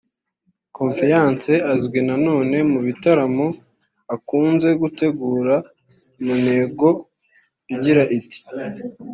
Confiance 0.77 1.51
azwi 1.73 1.99
na 2.07 2.15
none 2.27 2.57
mu 2.71 2.79
bitaramo 2.87 3.47
akunze 4.15 4.69
gutegura 4.81 5.55
mu 6.23 6.33
ntego 6.43 6.87
igira 7.73 8.03
iti 8.17 8.39